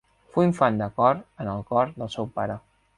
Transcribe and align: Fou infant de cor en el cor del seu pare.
Fou 0.35 0.45
infant 0.45 0.79
de 0.81 0.87
cor 0.97 1.21
en 1.45 1.55
el 1.55 1.63
cor 1.71 1.95
del 2.03 2.15
seu 2.19 2.35
pare. 2.41 2.63